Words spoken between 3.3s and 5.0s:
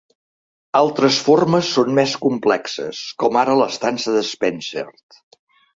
ara l'estança d'Spenser.